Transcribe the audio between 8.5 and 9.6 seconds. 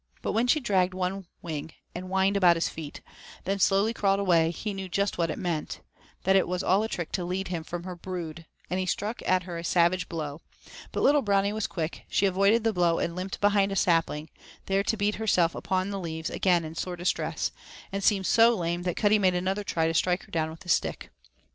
and he struck at her